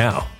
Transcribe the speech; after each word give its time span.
now. 0.00 0.39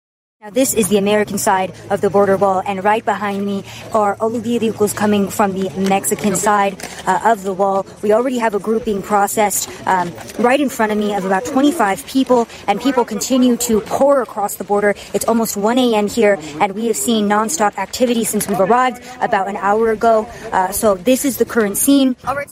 Now, 0.41 0.49
this 0.49 0.73
is 0.73 0.87
the 0.87 0.97
American 0.97 1.37
side 1.37 1.71
of 1.91 2.01
the 2.01 2.09
border 2.09 2.35
wall, 2.35 2.63
and 2.65 2.83
right 2.83 3.05
behind 3.05 3.45
me 3.45 3.63
are 3.93 4.17
all 4.19 4.35
of 4.35 4.41
the 4.41 4.57
vehicles 4.57 4.91
coming 4.91 5.29
from 5.29 5.53
the 5.53 5.69
Mexican 5.87 6.35
side 6.35 6.83
uh, 7.05 7.19
of 7.25 7.43
the 7.43 7.53
wall. 7.53 7.85
We 8.01 8.11
already 8.11 8.39
have 8.39 8.55
a 8.55 8.59
group 8.59 8.83
being 8.83 9.03
processed 9.03 9.69
um, 9.85 10.11
right 10.39 10.59
in 10.59 10.69
front 10.69 10.91
of 10.91 10.97
me 10.97 11.13
of 11.13 11.25
about 11.25 11.45
25 11.45 12.07
people, 12.07 12.47
and 12.65 12.81
people 12.81 13.05
continue 13.05 13.55
to 13.57 13.81
pour 13.81 14.23
across 14.23 14.55
the 14.55 14.63
border. 14.63 14.95
It's 15.13 15.25
almost 15.25 15.57
1 15.57 15.77
a.m. 15.77 16.07
here, 16.07 16.39
and 16.59 16.73
we 16.73 16.87
have 16.87 16.97
seen 16.97 17.29
nonstop 17.29 17.77
activity 17.77 18.23
since 18.23 18.47
we've 18.47 18.59
arrived 18.59 19.03
about 19.21 19.47
an 19.47 19.57
hour 19.57 19.91
ago. 19.91 20.25
Uh, 20.51 20.71
so, 20.71 20.95
this 20.95 21.23
is 21.23 21.37
the 21.37 21.45
current 21.45 21.77
scene. 21.77 22.15
All 22.25 22.35
right. 22.35 22.49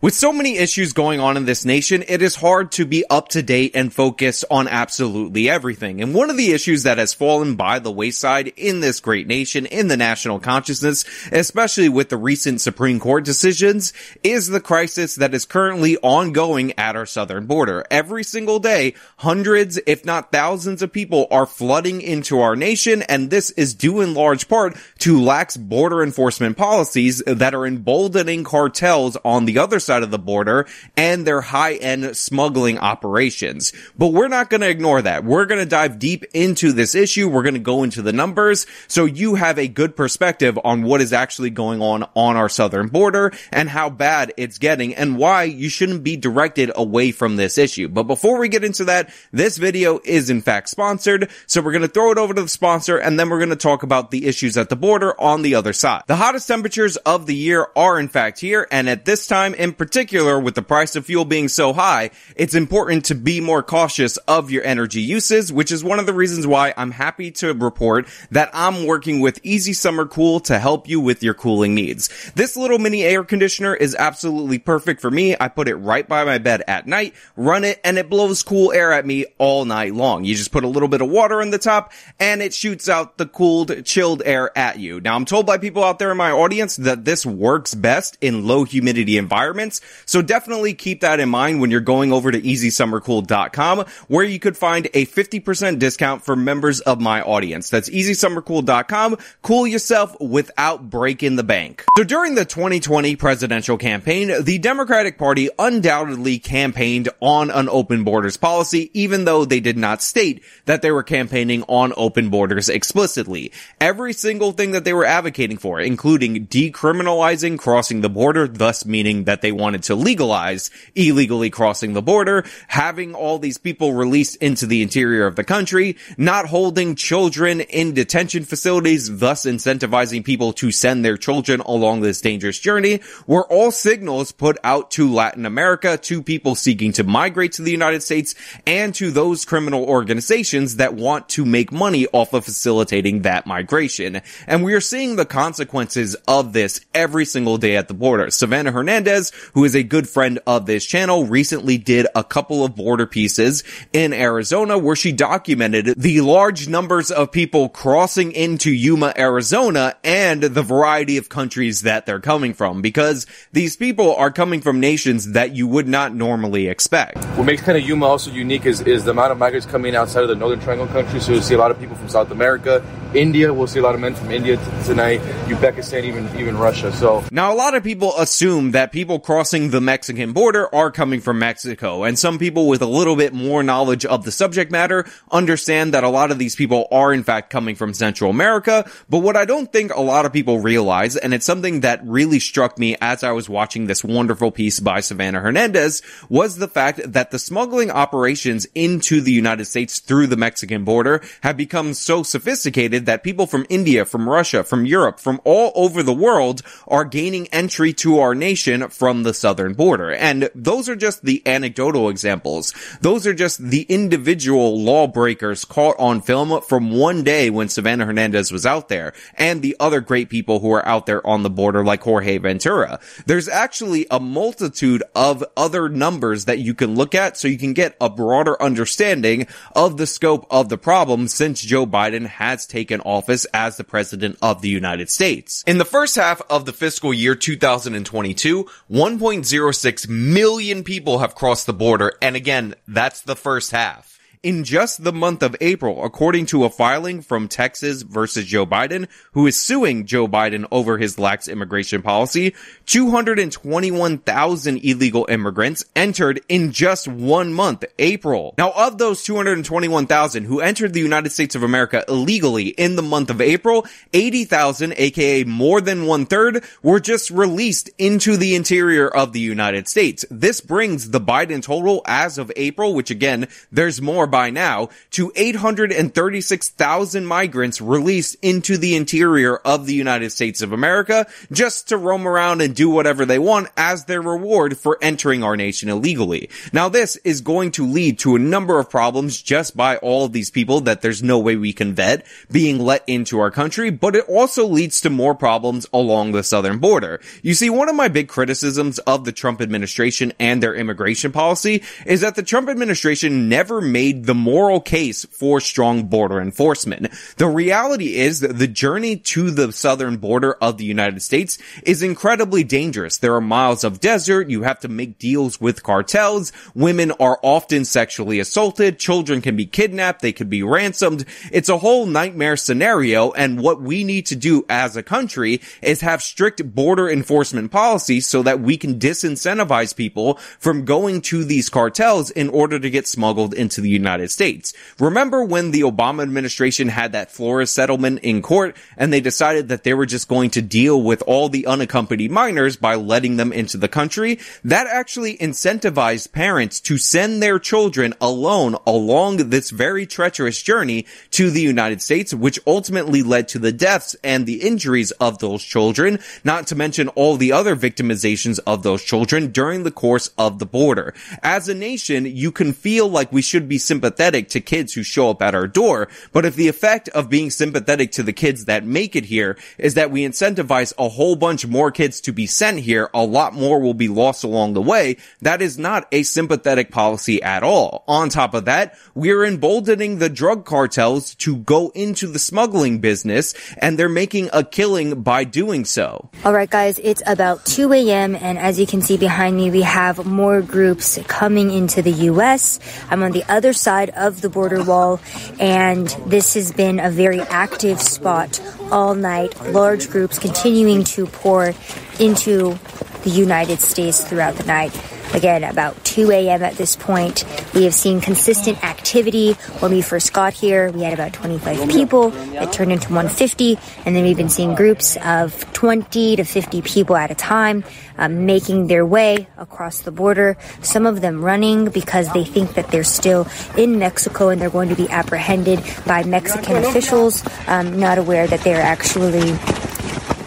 With 0.00 0.14
so 0.14 0.32
many 0.32 0.58
issues 0.58 0.92
going 0.92 1.18
on 1.18 1.36
in 1.36 1.44
this 1.44 1.64
nation, 1.64 2.04
it 2.06 2.22
is 2.22 2.36
hard 2.36 2.70
to 2.72 2.86
be 2.86 3.04
up 3.10 3.26
to 3.30 3.42
date 3.42 3.72
and 3.74 3.92
focused 3.92 4.44
on 4.48 4.68
absolutely 4.68 5.50
everything. 5.50 6.00
And 6.00 6.14
one 6.14 6.30
of 6.30 6.36
the 6.36 6.52
issues 6.52 6.84
that 6.84 6.98
has 6.98 7.12
fallen 7.12 7.56
by 7.56 7.80
the 7.80 7.90
wayside 7.90 8.52
in 8.56 8.78
this 8.78 9.00
great 9.00 9.26
nation, 9.26 9.66
in 9.66 9.88
the 9.88 9.96
national 9.96 10.38
consciousness, 10.38 11.04
especially 11.32 11.88
with 11.88 12.10
the 12.10 12.16
recent 12.16 12.60
Supreme 12.60 13.00
Court 13.00 13.24
decisions, 13.24 13.92
is 14.22 14.46
the 14.46 14.60
crisis 14.60 15.16
that 15.16 15.34
is 15.34 15.44
currently 15.44 15.96
ongoing 15.96 16.78
at 16.78 16.94
our 16.94 17.04
southern 17.04 17.46
border. 17.46 17.84
Every 17.90 18.22
single 18.22 18.60
day, 18.60 18.94
hundreds, 19.16 19.80
if 19.84 20.04
not 20.04 20.30
thousands 20.30 20.80
of 20.80 20.92
people 20.92 21.26
are 21.32 21.44
flooding 21.44 22.02
into 22.02 22.38
our 22.38 22.54
nation, 22.54 23.02
and 23.02 23.30
this 23.30 23.50
is 23.50 23.74
due 23.74 24.00
in 24.00 24.14
large 24.14 24.46
part 24.46 24.76
to 25.00 25.20
lax 25.20 25.56
border 25.56 26.04
enforcement 26.04 26.56
policies 26.56 27.20
that 27.26 27.52
are 27.52 27.66
emboldening 27.66 28.44
cartels 28.44 29.16
on 29.24 29.44
the 29.44 29.58
other 29.58 29.80
of 29.88 30.10
the 30.10 30.18
border 30.18 30.66
and 30.96 31.26
their 31.26 31.40
high 31.40 31.74
end 31.74 32.16
smuggling 32.16 32.78
operations. 32.78 33.72
But 33.96 34.08
we're 34.08 34.28
not 34.28 34.50
going 34.50 34.60
to 34.60 34.68
ignore 34.68 35.02
that. 35.02 35.24
We're 35.24 35.46
going 35.46 35.60
to 35.60 35.66
dive 35.66 35.98
deep 35.98 36.24
into 36.34 36.72
this 36.72 36.94
issue. 36.94 37.28
We're 37.28 37.42
going 37.42 37.54
to 37.54 37.60
go 37.60 37.82
into 37.82 38.02
the 38.02 38.12
numbers 38.12 38.66
so 38.86 39.04
you 39.04 39.34
have 39.36 39.58
a 39.58 39.68
good 39.68 39.96
perspective 39.96 40.58
on 40.64 40.82
what 40.82 41.00
is 41.00 41.12
actually 41.12 41.50
going 41.50 41.82
on 41.82 42.04
on 42.14 42.36
our 42.36 42.48
southern 42.48 42.88
border 42.88 43.32
and 43.52 43.68
how 43.68 43.90
bad 43.90 44.32
it's 44.36 44.58
getting 44.58 44.94
and 44.94 45.18
why 45.18 45.44
you 45.44 45.68
shouldn't 45.68 46.02
be 46.02 46.16
directed 46.16 46.70
away 46.74 47.12
from 47.12 47.36
this 47.36 47.58
issue. 47.58 47.88
But 47.88 48.04
before 48.04 48.38
we 48.38 48.48
get 48.48 48.64
into 48.64 48.84
that, 48.86 49.10
this 49.32 49.58
video 49.58 50.00
is 50.04 50.30
in 50.30 50.42
fact 50.42 50.68
sponsored. 50.68 51.30
So 51.46 51.60
we're 51.60 51.72
going 51.72 51.82
to 51.82 51.88
throw 51.88 52.12
it 52.12 52.18
over 52.18 52.34
to 52.34 52.42
the 52.42 52.48
sponsor 52.48 52.96
and 52.96 53.18
then 53.18 53.28
we're 53.30 53.38
going 53.38 53.48
to 53.50 53.56
talk 53.56 53.82
about 53.82 54.10
the 54.10 54.26
issues 54.26 54.56
at 54.56 54.68
the 54.68 54.76
border 54.76 55.18
on 55.20 55.42
the 55.42 55.54
other 55.54 55.72
side. 55.72 56.02
The 56.06 56.16
hottest 56.16 56.48
temperatures 56.48 56.96
of 56.98 57.26
the 57.26 57.34
year 57.34 57.68
are 57.76 57.98
in 57.98 58.08
fact 58.08 58.40
here. 58.40 58.66
And 58.70 58.88
at 58.88 59.04
this 59.04 59.26
time 59.26 59.54
in 59.54 59.72
particular, 59.78 60.38
with 60.38 60.54
the 60.54 60.62
price 60.62 60.96
of 60.96 61.06
fuel 61.06 61.24
being 61.24 61.48
so 61.48 61.72
high, 61.72 62.10
it's 62.36 62.54
important 62.54 63.06
to 63.06 63.14
be 63.14 63.40
more 63.40 63.62
cautious 63.62 64.16
of 64.18 64.50
your 64.50 64.64
energy 64.64 65.00
uses, 65.00 65.52
which 65.52 65.72
is 65.72 65.84
one 65.84 65.98
of 65.98 66.06
the 66.06 66.12
reasons 66.12 66.46
why 66.46 66.74
I'm 66.76 66.90
happy 66.90 67.30
to 67.32 67.54
report 67.54 68.08
that 68.32 68.50
I'm 68.52 68.86
working 68.86 69.20
with 69.20 69.40
Easy 69.42 69.72
Summer 69.72 70.04
Cool 70.04 70.40
to 70.40 70.58
help 70.58 70.88
you 70.88 71.00
with 71.00 71.22
your 71.22 71.34
cooling 71.34 71.74
needs. 71.74 72.32
This 72.34 72.56
little 72.56 72.78
mini 72.78 73.04
air 73.04 73.22
conditioner 73.24 73.74
is 73.74 73.94
absolutely 73.94 74.58
perfect 74.58 75.00
for 75.00 75.10
me. 75.10 75.36
I 75.38 75.48
put 75.48 75.68
it 75.68 75.76
right 75.76 76.06
by 76.06 76.24
my 76.24 76.38
bed 76.38 76.64
at 76.66 76.86
night, 76.86 77.14
run 77.36 77.62
it, 77.64 77.80
and 77.84 77.98
it 77.98 78.10
blows 78.10 78.42
cool 78.42 78.72
air 78.72 78.92
at 78.92 79.06
me 79.06 79.26
all 79.38 79.64
night 79.64 79.94
long. 79.94 80.24
You 80.24 80.34
just 80.34 80.52
put 80.52 80.64
a 80.64 80.68
little 80.68 80.88
bit 80.88 81.00
of 81.00 81.08
water 81.08 81.40
in 81.40 81.50
the 81.50 81.58
top 81.58 81.92
and 82.18 82.42
it 82.42 82.52
shoots 82.52 82.88
out 82.88 83.16
the 83.16 83.26
cooled, 83.26 83.84
chilled 83.84 84.22
air 84.26 84.56
at 84.58 84.78
you. 84.78 85.00
Now 85.00 85.14
I'm 85.14 85.24
told 85.24 85.46
by 85.46 85.58
people 85.58 85.84
out 85.84 85.98
there 86.00 86.10
in 86.10 86.16
my 86.16 86.32
audience 86.32 86.76
that 86.76 87.04
this 87.04 87.24
works 87.24 87.74
best 87.74 88.18
in 88.20 88.46
low 88.46 88.64
humidity 88.64 89.16
environments 89.16 89.67
so 90.06 90.22
definitely 90.22 90.74
keep 90.74 91.00
that 91.00 91.20
in 91.20 91.28
mind 91.28 91.60
when 91.60 91.70
you're 91.70 91.80
going 91.80 92.12
over 92.12 92.30
to 92.30 92.40
easysummercool.com 92.40 93.84
where 94.08 94.24
you 94.24 94.38
could 94.38 94.56
find 94.56 94.86
a 94.94 95.06
50% 95.06 95.78
discount 95.78 96.24
for 96.24 96.36
members 96.36 96.80
of 96.80 97.00
my 97.00 97.22
audience. 97.22 97.70
That's 97.70 97.90
easysummercool.com. 97.90 99.18
Cool 99.42 99.66
yourself 99.66 100.18
without 100.20 100.90
breaking 100.90 101.36
the 101.36 101.44
bank. 101.44 101.84
So 101.96 102.04
during 102.04 102.34
the 102.34 102.44
2020 102.44 103.16
presidential 103.16 103.78
campaign, 103.78 104.32
the 104.42 104.58
Democratic 104.58 105.18
Party 105.18 105.48
undoubtedly 105.58 106.38
campaigned 106.38 107.08
on 107.20 107.50
an 107.50 107.68
open 107.68 108.04
borders 108.04 108.36
policy, 108.36 108.90
even 108.94 109.24
though 109.24 109.44
they 109.44 109.60
did 109.60 109.76
not 109.76 110.02
state 110.02 110.42
that 110.66 110.82
they 110.82 110.90
were 110.90 111.02
campaigning 111.02 111.62
on 111.64 111.92
open 111.96 112.30
borders 112.30 112.68
explicitly. 112.68 113.52
Every 113.80 114.12
single 114.12 114.52
thing 114.52 114.72
that 114.72 114.84
they 114.84 114.92
were 114.92 115.04
advocating 115.04 115.58
for, 115.58 115.80
including 115.80 116.46
decriminalizing 116.46 117.58
crossing 117.58 118.00
the 118.00 118.08
border, 118.08 118.46
thus 118.48 118.84
meaning 118.84 119.24
that 119.24 119.42
they 119.42 119.52
wanted 119.58 119.82
to 119.82 119.94
legalize 119.94 120.70
illegally 120.94 121.50
crossing 121.50 121.92
the 121.92 122.00
border, 122.00 122.44
having 122.68 123.14
all 123.14 123.38
these 123.38 123.58
people 123.58 123.92
released 123.92 124.36
into 124.36 124.64
the 124.64 124.80
interior 124.80 125.26
of 125.26 125.36
the 125.36 125.44
country, 125.44 125.96
not 126.16 126.46
holding 126.46 126.94
children 126.94 127.60
in 127.60 127.92
detention 127.92 128.44
facilities, 128.44 129.18
thus 129.18 129.44
incentivizing 129.44 130.24
people 130.24 130.52
to 130.54 130.70
send 130.70 131.04
their 131.04 131.16
children 131.16 131.60
along 131.60 132.00
this 132.00 132.20
dangerous 132.20 132.58
journey, 132.58 133.00
were 133.26 133.44
all 133.52 133.70
signals 133.70 134.32
put 134.32 134.56
out 134.64 134.90
to 134.92 135.12
Latin 135.12 135.44
America, 135.44 135.98
to 135.98 136.22
people 136.22 136.54
seeking 136.54 136.92
to 136.92 137.04
migrate 137.04 137.52
to 137.52 137.62
the 137.62 137.70
United 137.70 138.02
States, 138.02 138.34
and 138.66 138.94
to 138.94 139.10
those 139.10 139.44
criminal 139.44 139.84
organizations 139.84 140.76
that 140.76 140.94
want 140.94 141.28
to 141.28 141.44
make 141.44 141.72
money 141.72 142.06
off 142.12 142.32
of 142.32 142.44
facilitating 142.44 143.22
that 143.22 143.46
migration. 143.46 144.20
And 144.46 144.62
we 144.62 144.74
are 144.74 144.80
seeing 144.80 145.16
the 145.16 145.26
consequences 145.26 146.14
of 146.26 146.52
this 146.52 146.80
every 146.94 147.24
single 147.24 147.58
day 147.58 147.76
at 147.76 147.88
the 147.88 147.94
border. 147.94 148.30
Savannah 148.30 148.72
Hernandez, 148.72 149.32
who 149.54 149.64
is 149.64 149.74
a 149.74 149.82
good 149.82 150.08
friend 150.08 150.38
of 150.46 150.66
this 150.66 150.84
channel, 150.84 151.24
recently 151.26 151.78
did 151.78 152.06
a 152.14 152.24
couple 152.24 152.64
of 152.64 152.74
border 152.74 153.06
pieces 153.06 153.64
in 153.92 154.12
Arizona 154.12 154.78
where 154.78 154.96
she 154.96 155.12
documented 155.12 155.94
the 155.96 156.20
large 156.20 156.68
numbers 156.68 157.10
of 157.10 157.32
people 157.32 157.68
crossing 157.68 158.32
into 158.32 158.70
Yuma, 158.70 159.12
Arizona 159.16 159.96
and 160.04 160.42
the 160.42 160.62
variety 160.62 161.16
of 161.16 161.28
countries 161.28 161.82
that 161.82 162.06
they're 162.06 162.20
coming 162.20 162.54
from 162.54 162.82
because 162.82 163.26
these 163.52 163.76
people 163.76 164.14
are 164.16 164.30
coming 164.30 164.60
from 164.60 164.80
nations 164.80 165.32
that 165.32 165.54
you 165.54 165.66
would 165.66 165.88
not 165.88 166.14
normally 166.14 166.68
expect. 166.68 167.24
What 167.36 167.44
makes 167.44 167.62
kind 167.62 167.78
of 167.78 167.84
Yuma 167.84 168.06
also 168.06 168.30
unique 168.30 168.66
is, 168.66 168.80
is 168.82 169.04
the 169.04 169.10
amount 169.10 169.32
of 169.32 169.38
migrants 169.38 169.66
coming 169.66 169.94
outside 169.94 170.22
of 170.22 170.28
the 170.28 170.34
Northern 170.34 170.60
Triangle 170.60 170.86
countries. 170.86 171.24
So 171.26 171.32
you'll 171.32 171.42
see 171.42 171.54
a 171.54 171.58
lot 171.58 171.70
of 171.70 171.78
people 171.78 171.96
from 171.96 172.08
South 172.08 172.30
America, 172.30 172.84
India. 173.14 173.52
We'll 173.52 173.66
see 173.66 173.80
a 173.80 173.82
lot 173.82 173.94
of 173.94 174.00
men 174.00 174.14
from 174.14 174.30
India 174.30 174.56
t- 174.56 174.62
tonight, 174.84 175.20
Uzbekistan, 175.46 176.04
even 176.04 176.28
even 176.38 176.58
Russia. 176.58 176.92
So 176.92 177.24
now 177.30 177.52
a 177.52 177.56
lot 177.56 177.74
of 177.74 177.82
people 177.82 178.16
assume 178.18 178.72
that 178.72 178.92
people 178.92 179.18
crossing 179.18 179.70
the 179.70 179.80
Mexican 179.80 180.32
border 180.32 180.72
are 180.74 180.90
coming 180.90 181.20
from 181.20 181.38
Mexico, 181.38 182.04
and 182.04 182.18
some 182.18 182.38
people 182.38 182.68
with 182.68 182.82
a 182.82 182.86
little 182.86 183.16
bit 183.16 183.32
more 183.32 183.62
knowledge 183.62 184.04
of 184.04 184.24
the 184.24 184.32
subject 184.32 184.70
matter 184.70 185.06
understand 185.30 185.94
that 185.94 186.04
a 186.04 186.08
lot 186.08 186.30
of 186.30 186.38
these 186.38 186.56
people 186.56 186.86
are 186.90 187.12
in 187.12 187.22
fact 187.22 187.50
coming 187.50 187.74
from 187.74 187.94
Central 187.94 188.30
America. 188.30 188.88
But 189.08 189.20
what 189.20 189.36
I 189.36 189.44
don't 189.44 189.72
think 189.72 189.94
a 189.94 190.00
lot 190.00 190.26
of 190.26 190.32
people 190.32 190.58
realize, 190.58 191.16
and 191.16 191.32
it's 191.32 191.46
something 191.46 191.80
that 191.80 192.00
really 192.04 192.40
struck 192.40 192.78
me 192.78 192.96
as 193.00 193.22
I 193.22 193.32
was 193.32 193.48
watching 193.48 193.86
this 193.86 194.04
wonderful 194.04 194.50
piece 194.50 194.80
by 194.80 195.00
Savannah 195.00 195.40
Hernandez, 195.40 196.02
was 196.28 196.56
the 196.56 196.68
fact 196.68 197.00
that 197.04 197.30
the 197.30 197.38
smuggling 197.38 197.90
operations 197.90 198.66
into 198.74 199.20
the 199.20 199.32
United 199.32 199.64
States 199.64 199.98
through 200.00 200.26
the 200.26 200.36
Mexican 200.36 200.84
border 200.84 201.22
have 201.42 201.56
become 201.56 201.94
so 201.94 202.22
sophisticated 202.22 202.97
that 203.06 203.22
people 203.22 203.46
from 203.46 203.66
India, 203.68 204.04
from 204.04 204.28
Russia, 204.28 204.64
from 204.64 204.86
Europe, 204.86 205.20
from 205.20 205.40
all 205.44 205.72
over 205.74 206.02
the 206.02 206.12
world 206.12 206.62
are 206.86 207.04
gaining 207.04 207.46
entry 207.48 207.92
to 207.92 208.18
our 208.18 208.34
nation 208.34 208.88
from 208.88 209.22
the 209.22 209.34
southern 209.34 209.74
border. 209.74 210.10
And 210.12 210.50
those 210.54 210.88
are 210.88 210.96
just 210.96 211.24
the 211.24 211.42
anecdotal 211.46 212.08
examples. 212.08 212.74
Those 213.00 213.26
are 213.26 213.34
just 213.34 213.62
the 213.62 213.82
individual 213.82 214.80
lawbreakers 214.80 215.64
caught 215.64 215.96
on 215.98 216.20
film 216.20 216.60
from 216.62 216.90
one 216.90 217.22
day 217.22 217.50
when 217.50 217.68
Savannah 217.68 218.06
Hernandez 218.06 218.50
was 218.50 218.66
out 218.66 218.88
there 218.88 219.12
and 219.34 219.62
the 219.62 219.76
other 219.78 220.00
great 220.00 220.28
people 220.28 220.60
who 220.60 220.72
are 220.72 220.86
out 220.86 221.06
there 221.06 221.24
on 221.26 221.42
the 221.42 221.50
border 221.50 221.84
like 221.84 222.02
Jorge 222.02 222.38
Ventura. 222.38 223.00
There's 223.26 223.48
actually 223.48 224.06
a 224.10 224.20
multitude 224.20 225.02
of 225.14 225.44
other 225.56 225.88
numbers 225.88 226.46
that 226.46 226.58
you 226.58 226.74
can 226.74 226.94
look 226.94 227.14
at 227.14 227.36
so 227.36 227.48
you 227.48 227.58
can 227.58 227.72
get 227.72 227.96
a 228.00 228.08
broader 228.08 228.60
understanding 228.62 229.46
of 229.74 229.96
the 229.96 230.06
scope 230.06 230.46
of 230.50 230.68
the 230.68 230.78
problem 230.78 231.28
since 231.28 231.60
Joe 231.60 231.86
Biden 231.86 232.26
has 232.26 232.66
taken 232.66 232.87
office 233.04 233.44
as 233.54 233.76
the 233.76 233.84
president 233.84 234.38
of 234.42 234.62
the 234.62 234.68
United 234.68 235.10
States. 235.10 235.62
In 235.66 235.78
the 235.78 235.84
first 235.84 236.16
half 236.16 236.42
of 236.50 236.64
the 236.64 236.72
fiscal 236.72 237.12
year 237.12 237.34
2022, 237.34 238.64
1.06 238.90 240.08
million 240.08 240.84
people 240.84 241.18
have 241.18 241.34
crossed 241.34 241.66
the 241.66 241.72
border. 241.72 242.14
And 242.20 242.36
again, 242.36 242.74
that's 242.86 243.20
the 243.20 243.36
first 243.36 243.70
half. 243.70 244.17
In 244.42 244.64
just 244.64 245.04
the 245.04 245.12
month 245.12 245.42
of 245.42 245.56
April, 245.60 246.04
according 246.04 246.46
to 246.46 246.64
a 246.64 246.70
filing 246.70 247.22
from 247.22 247.48
Texas 247.48 248.02
versus 248.02 248.44
Joe 248.46 248.66
Biden, 248.66 249.08
who 249.32 249.46
is 249.46 249.58
suing 249.58 250.06
Joe 250.06 250.28
Biden 250.28 250.66
over 250.70 250.98
his 250.98 251.18
lax 251.18 251.48
immigration 251.48 252.02
policy, 252.02 252.54
221,000 252.86 254.84
illegal 254.84 255.26
immigrants 255.28 255.84
entered 255.96 256.40
in 256.48 256.72
just 256.72 257.08
one 257.08 257.52
month, 257.52 257.84
April. 257.98 258.54
Now, 258.58 258.72
of 258.72 258.98
those 258.98 259.22
221,000 259.24 260.44
who 260.44 260.60
entered 260.60 260.92
the 260.92 261.00
United 261.00 261.30
States 261.30 261.54
of 261.54 261.62
America 261.62 262.04
illegally 262.08 262.68
in 262.68 262.96
the 262.96 263.02
month 263.02 263.30
of 263.30 263.40
April, 263.40 263.86
80,000, 264.12 264.94
aka 264.96 265.44
more 265.44 265.80
than 265.80 266.06
one 266.06 266.26
third, 266.26 266.64
were 266.82 267.00
just 267.00 267.30
released 267.30 267.90
into 267.98 268.36
the 268.36 268.54
interior 268.54 269.08
of 269.08 269.32
the 269.32 269.40
United 269.40 269.88
States. 269.88 270.24
This 270.30 270.60
brings 270.60 271.10
the 271.10 271.20
Biden 271.20 271.62
total 271.62 272.02
as 272.06 272.38
of 272.38 272.52
April, 272.56 272.94
which 272.94 273.10
again, 273.10 273.48
there's 273.72 274.00
more 274.00 274.27
by 274.28 274.50
now, 274.50 274.90
to 275.10 275.32
836,000 275.34 277.26
migrants 277.26 277.80
released 277.80 278.36
into 278.42 278.76
the 278.76 278.94
interior 278.94 279.56
of 279.56 279.86
the 279.86 279.94
United 279.94 280.30
States 280.30 280.62
of 280.62 280.72
America 280.72 281.26
just 281.50 281.88
to 281.88 281.96
roam 281.96 282.28
around 282.28 282.60
and 282.60 282.74
do 282.74 282.88
whatever 282.90 283.24
they 283.24 283.38
want 283.38 283.68
as 283.76 284.04
their 284.04 284.22
reward 284.22 284.78
for 284.78 284.98
entering 285.02 285.42
our 285.42 285.56
nation 285.56 285.88
illegally. 285.88 286.50
Now 286.72 286.88
this 286.88 287.16
is 287.16 287.40
going 287.40 287.72
to 287.72 287.86
lead 287.86 288.18
to 288.20 288.36
a 288.36 288.38
number 288.38 288.78
of 288.78 288.90
problems 288.90 289.40
just 289.42 289.76
by 289.76 289.96
all 289.96 290.24
of 290.24 290.32
these 290.32 290.50
people 290.50 290.80
that 290.82 291.02
there's 291.02 291.22
no 291.22 291.38
way 291.38 291.56
we 291.56 291.72
can 291.72 291.94
vet 291.94 292.26
being 292.50 292.78
let 292.78 293.02
into 293.06 293.40
our 293.40 293.50
country, 293.50 293.90
but 293.90 294.14
it 294.14 294.24
also 294.28 294.66
leads 294.66 295.00
to 295.00 295.10
more 295.10 295.34
problems 295.34 295.86
along 295.92 296.32
the 296.32 296.42
southern 296.42 296.78
border. 296.78 297.20
You 297.42 297.54
see, 297.54 297.70
one 297.70 297.88
of 297.88 297.94
my 297.94 298.08
big 298.08 298.28
criticisms 298.28 298.98
of 299.00 299.24
the 299.24 299.32
Trump 299.32 299.60
administration 299.60 300.32
and 300.38 300.62
their 300.62 300.74
immigration 300.74 301.32
policy 301.32 301.82
is 302.06 302.20
that 302.20 302.34
the 302.34 302.42
Trump 302.42 302.68
administration 302.68 303.48
never 303.48 303.80
made 303.80 304.17
the 304.24 304.34
moral 304.34 304.80
case 304.80 305.24
for 305.26 305.60
strong 305.60 306.04
border 306.04 306.40
enforcement. 306.40 307.08
The 307.36 307.46
reality 307.46 308.16
is 308.16 308.40
that 308.40 308.58
the 308.58 308.66
journey 308.66 309.16
to 309.16 309.50
the 309.50 309.72
southern 309.72 310.16
border 310.16 310.54
of 310.54 310.78
the 310.78 310.84
United 310.84 311.22
States 311.22 311.58
is 311.84 312.02
incredibly 312.02 312.64
dangerous. 312.64 313.18
There 313.18 313.34
are 313.34 313.40
miles 313.40 313.84
of 313.84 314.00
desert. 314.00 314.50
You 314.50 314.62
have 314.62 314.80
to 314.80 314.88
make 314.88 315.18
deals 315.18 315.60
with 315.60 315.82
cartels. 315.82 316.52
Women 316.74 317.12
are 317.12 317.38
often 317.42 317.84
sexually 317.84 318.40
assaulted. 318.40 318.98
Children 318.98 319.40
can 319.40 319.56
be 319.56 319.66
kidnapped. 319.66 320.20
They 320.20 320.32
can 320.32 320.48
be 320.48 320.62
ransomed. 320.62 321.24
It's 321.52 321.68
a 321.68 321.78
whole 321.78 322.06
nightmare 322.06 322.56
scenario. 322.56 323.32
And 323.32 323.60
what 323.60 323.80
we 323.80 324.04
need 324.04 324.26
to 324.26 324.36
do 324.36 324.64
as 324.68 324.96
a 324.96 325.02
country 325.02 325.60
is 325.82 326.00
have 326.00 326.22
strict 326.22 326.74
border 326.74 327.08
enforcement 327.08 327.70
policies 327.70 328.26
so 328.26 328.42
that 328.42 328.60
we 328.60 328.76
can 328.76 328.98
disincentivize 328.98 329.94
people 329.94 330.34
from 330.58 330.84
going 330.84 331.20
to 331.22 331.44
these 331.44 331.68
cartels 331.68 332.30
in 332.30 332.48
order 332.48 332.78
to 332.78 332.90
get 332.90 333.06
smuggled 333.06 333.54
into 333.54 333.80
the 333.80 333.88
United 333.88 334.07
States. 334.28 334.72
Remember 334.98 335.44
when 335.44 335.70
the 335.70 335.82
Obama 335.82 336.22
administration 336.22 336.88
had 336.88 337.12
that 337.12 337.30
Flores 337.30 337.70
settlement 337.70 338.20
in 338.20 338.40
court 338.40 338.74
and 338.96 339.12
they 339.12 339.20
decided 339.20 339.68
that 339.68 339.84
they 339.84 339.92
were 339.92 340.06
just 340.06 340.28
going 340.28 340.48
to 340.50 340.62
deal 340.62 341.02
with 341.02 341.22
all 341.26 341.50
the 341.50 341.66
unaccompanied 341.66 342.30
minors 342.30 342.76
by 342.76 342.94
letting 342.94 343.36
them 343.36 343.52
into 343.52 343.76
the 343.76 343.86
country? 343.86 344.38
That 344.64 344.86
actually 344.86 345.36
incentivized 345.36 346.32
parents 346.32 346.80
to 346.80 346.96
send 346.96 347.42
their 347.42 347.58
children 347.58 348.14
alone 348.18 348.76
along 348.86 349.50
this 349.50 349.68
very 349.68 350.06
treacherous 350.06 350.62
journey 350.62 351.04
to 351.32 351.50
the 351.50 351.60
United 351.60 352.00
States, 352.00 352.32
which 352.32 352.58
ultimately 352.66 353.22
led 353.22 353.46
to 353.48 353.58
the 353.58 353.72
deaths 353.72 354.16
and 354.24 354.46
the 354.46 354.62
injuries 354.62 355.10
of 355.12 355.38
those 355.38 355.62
children, 355.62 356.18
not 356.44 356.66
to 356.68 356.74
mention 356.74 357.08
all 357.08 357.36
the 357.36 357.52
other 357.52 357.76
victimizations 357.76 358.58
of 358.66 358.82
those 358.82 359.04
children 359.04 359.52
during 359.52 359.82
the 359.82 359.90
course 359.90 360.30
of 360.38 360.58
the 360.58 360.66
border. 360.66 361.12
As 361.42 361.68
a 361.68 361.74
nation, 361.74 362.24
you 362.24 362.50
can 362.50 362.72
feel 362.72 363.06
like 363.06 363.32
we 363.32 363.42
should 363.42 363.68
be 363.68 363.76
sympathetic 363.76 363.97
to 364.00 364.60
kids 364.60 364.92
who 364.94 365.02
show 365.02 365.30
up 365.30 365.42
at 365.42 365.54
our 365.54 365.66
door, 365.66 366.08
but 366.32 366.44
if 366.44 366.54
the 366.54 366.68
effect 366.68 367.08
of 367.10 367.28
being 367.28 367.50
sympathetic 367.50 368.12
to 368.12 368.22
the 368.22 368.32
kids 368.32 368.64
that 368.66 368.84
make 368.84 369.16
it 369.16 369.24
here 369.24 369.56
is 369.78 369.94
that 369.94 370.10
we 370.10 370.22
incentivize 370.22 370.92
a 370.98 371.08
whole 371.08 371.36
bunch 371.36 371.66
more 371.66 371.90
kids 371.90 372.20
to 372.22 372.32
be 372.32 372.46
sent 372.46 372.80
here, 372.80 373.10
a 373.14 373.24
lot 373.24 373.54
more 373.54 373.80
will 373.80 373.94
be 373.94 374.08
lost 374.08 374.44
along 374.44 374.74
the 374.74 374.82
way. 374.82 375.16
That 375.40 375.62
is 375.62 375.78
not 375.78 376.06
a 376.12 376.22
sympathetic 376.22 376.90
policy 376.90 377.42
at 377.42 377.62
all. 377.62 378.04
On 378.08 378.28
top 378.28 378.54
of 378.54 378.64
that, 378.66 378.96
we're 379.14 379.44
emboldening 379.44 380.18
the 380.18 380.28
drug 380.28 380.64
cartels 380.64 381.34
to 381.36 381.56
go 381.56 381.90
into 381.94 382.26
the 382.26 382.38
smuggling 382.38 382.98
business 382.98 383.54
and 383.78 383.98
they're 383.98 384.08
making 384.08 384.50
a 384.52 384.64
killing 384.64 385.22
by 385.22 385.44
doing 385.44 385.84
so. 385.84 386.30
All 386.44 386.52
right, 386.52 386.70
guys, 386.70 386.98
it's 386.98 387.22
about 387.26 387.64
2 387.66 387.92
a.m. 387.92 388.36
and 388.36 388.58
as 388.58 388.78
you 388.78 388.86
can 388.86 389.02
see 389.02 389.16
behind 389.16 389.56
me, 389.56 389.70
we 389.70 389.82
have 389.82 390.24
more 390.26 390.62
groups 390.62 391.18
coming 391.26 391.70
into 391.70 392.02
the 392.02 392.12
U.S. 392.32 392.80
I'm 393.10 393.22
on 393.22 393.32
the 393.32 393.44
other 393.50 393.72
side 393.88 394.10
of 394.10 394.42
the 394.42 394.50
border 394.50 394.84
wall 394.84 395.18
and 395.58 396.08
this 396.26 396.52
has 396.52 396.72
been 396.72 397.00
a 397.00 397.10
very 397.10 397.40
active 397.40 397.98
spot 398.02 398.60
all 398.92 399.14
night. 399.14 399.58
Large 399.72 400.10
groups 400.10 400.38
continuing 400.38 401.04
to 401.04 401.24
pour 401.24 401.72
into 402.20 402.78
the 403.22 403.30
United 403.30 403.80
States 403.80 404.22
throughout 404.22 404.56
the 404.56 404.64
night. 404.64 404.92
Again, 405.34 405.64
about 405.64 406.02
2 406.04 406.30
a.m. 406.30 406.62
at 406.62 406.74
this 406.74 406.96
point, 406.96 407.44
we 407.74 407.84
have 407.84 407.94
seen 407.94 408.20
consistent 408.20 408.82
activity. 408.82 409.52
When 409.80 409.92
we 409.92 410.02
first 410.02 410.32
got 410.32 410.54
here, 410.54 410.90
we 410.90 411.02
had 411.02 411.12
about 411.12 411.32
25 411.32 411.88
people. 411.90 412.32
It 412.54 412.72
turned 412.72 412.92
into 412.92 413.08
150, 413.08 413.78
and 414.04 414.16
then 414.16 414.24
we've 414.24 414.36
been 414.36 414.48
seeing 414.48 414.74
groups 414.74 415.16
of 415.24 415.70
20 415.74 416.36
to 416.36 416.44
50 416.44 416.82
people 416.82 417.16
at 417.16 417.30
a 417.30 417.34
time 417.34 417.84
um, 418.16 418.46
making 418.46 418.88
their 418.88 419.06
way 419.06 419.48
across 419.56 420.00
the 420.00 420.10
border. 420.10 420.56
Some 420.82 421.06
of 421.06 421.20
them 421.20 421.44
running 421.44 421.90
because 421.90 422.32
they 422.32 422.44
think 422.44 422.74
that 422.74 422.88
they're 422.90 423.04
still 423.04 423.46
in 423.76 423.98
Mexico 423.98 424.48
and 424.48 424.60
they're 424.60 424.70
going 424.70 424.88
to 424.88 424.96
be 424.96 425.08
apprehended 425.08 425.82
by 426.06 426.24
Mexican 426.24 426.76
officials, 426.84 427.44
um, 427.66 427.98
not 427.98 428.18
aware 428.18 428.46
that 428.46 428.60
they're 428.60 428.82
actually 428.82 429.56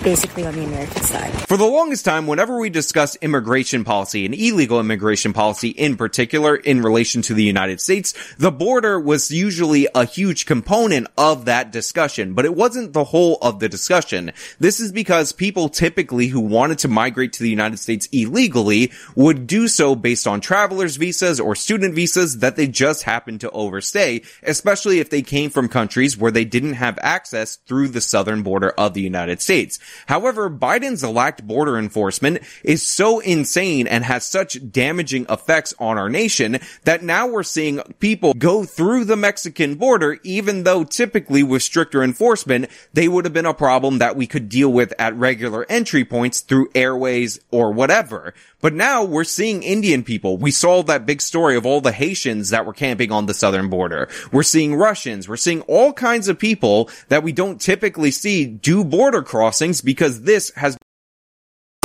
basically 0.04 0.46
on 0.46 0.56
the 0.56 0.64
American 0.64 1.04
side. 1.04 1.32
For 1.48 1.58
the 1.58 1.66
longest 1.66 2.06
time, 2.06 2.28
whenever 2.28 2.58
we 2.58 2.70
discuss 2.70 3.16
immigration 3.18 3.84
policy 3.84 4.26
and 4.26 4.34
illegal 4.34 4.80
immigration 4.80 5.34
policy 5.34 5.70
in 5.70 5.98
particular 5.98 6.56
in 6.56 6.82
relation 6.82 7.22
to 7.24 7.34
the 7.34 7.44
United 7.44 7.82
States, 7.82 8.14
the 8.38 8.52
border 8.52 9.00
was 9.00 9.32
usually 9.32 9.88
a 9.94 10.06
huge 10.06 10.46
component 10.46 11.08
of 11.18 11.46
that 11.46 11.72
discussion, 11.72 12.34
but 12.34 12.46
it 12.46 12.56
wasn't 12.56 12.94
the 12.94 13.04
whole 13.04 13.38
of 13.42 13.60
the 13.60 13.70
discussion. 13.70 14.32
This 14.60 14.80
is 14.80 14.92
because 14.92 15.32
people 15.32 15.70
typically 15.70 16.28
who 16.28 16.40
wanted 16.40 16.80
to 16.80 16.88
migrate 16.88 17.34
to 17.34 17.44
the 17.44 17.50
United 17.50 17.78
States 17.78 18.08
illegally 18.12 18.92
would 19.16 19.48
do 19.48 19.68
so 19.68 19.96
based 19.96 20.28
on 20.28 20.42
traveler's 20.42 20.98
visas 20.98 21.40
or 21.40 21.56
student 21.56 21.96
visas 21.96 22.40
that 22.40 22.56
they 22.56 22.68
just 22.68 23.04
happened 23.04 23.42
to 23.42 23.52
overstay, 23.52 24.22
especially 24.44 25.00
if 25.00 25.10
they 25.10 25.22
came 25.22 25.50
from 25.50 25.68
countries 25.68 26.18
where 26.18 26.32
they 26.32 26.46
didn't 26.46 26.74
have 26.74 26.98
access 27.02 27.56
through 27.56 27.88
the 27.90 28.02
southern 28.02 28.44
border 28.44 28.70
of 28.72 28.94
the 28.94 29.02
United 29.02 29.42
States. 29.42 29.80
However, 30.08 30.50
Biden's 30.50 31.04
lacked 31.04 31.46
border 31.46 31.78
enforcement 31.78 32.40
is 32.64 32.82
so 32.86 33.20
insane 33.20 33.88
and 33.88 34.04
has 34.04 34.26
such 34.26 34.72
damaging 34.72 35.26
effects 35.30 35.74
on 35.80 35.98
our 35.98 36.10
nation 36.10 36.60
that 36.84 37.04
now 37.04 37.28
we're 37.28 37.44
seeing 37.44 37.82
people 38.00 38.34
go 38.34 38.64
through 38.64 39.06
the 39.06 39.16
Mexican 39.16 39.76
border, 39.76 40.20
even 40.24 40.64
though 40.64 40.84
typically 40.84 41.44
with 41.44 41.64
stricter 41.64 42.04
enforcement, 42.04 42.70
they 42.94 43.08
would 43.08 43.26
have 43.26 43.34
been 43.34 43.46
a 43.46 43.54
problem 43.54 44.00
that 44.00 44.16
we 44.16 44.28
could 44.28 44.50
deal 44.50 44.72
with 44.72 44.94
at 45.00 45.16
regular 45.16 45.66
entry 45.70 46.06
points 46.06 46.42
through 46.42 46.70
airways 46.76 47.40
or 47.52 47.72
whatever. 47.72 48.34
But 48.62 48.74
now 48.74 49.04
we're 49.04 49.24
seeing 49.24 49.64
Indian 49.64 50.04
people. 50.04 50.38
We 50.38 50.52
saw 50.52 50.84
that 50.84 51.06
big 51.06 51.22
story 51.22 51.56
of 51.56 51.66
all 51.66 51.82
the 51.82 51.92
Haitians 51.92 52.52
that 52.52 52.66
were 52.66 52.74
camping 52.74 53.12
on 53.12 53.26
the 53.26 53.34
southern 53.34 53.70
border. 53.70 54.08
We're 54.32 54.44
seeing 54.44 54.76
Russians. 54.76 55.28
We're 55.28 55.38
seeing 55.38 55.62
all 55.62 55.94
kinds 55.94 56.28
of 56.28 56.38
people 56.38 56.90
that 57.10 57.24
we 57.24 57.32
don't 57.32 57.60
typically 57.60 58.12
see 58.12 58.46
do 58.46 58.84
border 58.84 59.24
crossings 59.24 59.81
because 59.82 60.22
this 60.22 60.52
has 60.56 60.78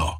now. 0.00 0.19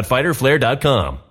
www.fighterflare.com 0.03 1.30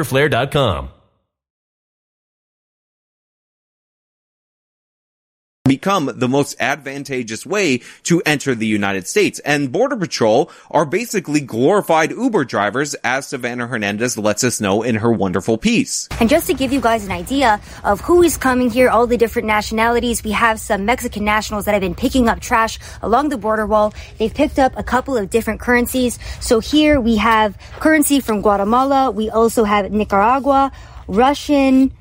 fighterflare.com. 0.03 1.00
become 5.71 6.11
the 6.15 6.27
most 6.27 6.53
advantageous 6.59 7.45
way 7.45 7.79
to 8.03 8.21
enter 8.25 8.53
the 8.53 8.67
United 8.67 9.07
States. 9.07 9.39
And 9.45 9.71
Border 9.71 9.95
Patrol 9.95 10.51
are 10.69 10.85
basically 10.85 11.39
glorified 11.39 12.11
Uber 12.11 12.43
drivers, 12.43 12.93
as 13.05 13.27
Savannah 13.27 13.67
Hernandez 13.67 14.17
lets 14.17 14.43
us 14.43 14.59
know 14.59 14.83
in 14.83 14.95
her 14.95 15.13
wonderful 15.13 15.57
piece. 15.57 16.09
And 16.19 16.27
just 16.27 16.47
to 16.47 16.53
give 16.53 16.73
you 16.73 16.81
guys 16.81 17.05
an 17.05 17.11
idea 17.11 17.61
of 17.85 18.01
who 18.01 18.21
is 18.21 18.35
coming 18.35 18.69
here, 18.69 18.89
all 18.89 19.07
the 19.07 19.15
different 19.15 19.47
nationalities, 19.47 20.25
we 20.25 20.31
have 20.31 20.59
some 20.59 20.83
Mexican 20.83 21.23
nationals 21.23 21.63
that 21.65 21.71
have 21.71 21.81
been 21.81 21.95
picking 21.95 22.27
up 22.27 22.41
trash 22.41 22.77
along 23.01 23.29
the 23.29 23.37
border 23.37 23.65
wall. 23.65 23.93
They've 24.17 24.33
picked 24.33 24.59
up 24.59 24.73
a 24.75 24.83
couple 24.83 25.15
of 25.15 25.29
different 25.29 25.61
currencies. 25.61 26.19
So 26.41 26.59
here 26.59 26.99
we 26.99 27.15
have 27.15 27.57
currency 27.79 28.19
from 28.19 28.41
Guatemala. 28.41 29.09
We 29.09 29.29
also 29.29 29.63
have 29.63 29.89
Nicaragua, 29.89 30.73
Russian, 31.07 31.93